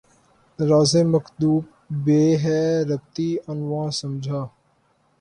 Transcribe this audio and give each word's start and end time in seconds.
رازِ 0.59 0.93
مکتوب 1.13 1.63
بہ 2.03 2.21
بے 2.43 2.61
ربطیٴ 2.89 3.35
عنواں 3.49 3.89
سمجھا 3.99 4.41